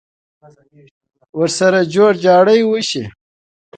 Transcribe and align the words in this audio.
ورسره 1.39 1.79
جوړ 1.95 2.11
جاړی 2.25 2.59
وشي. 2.65 3.03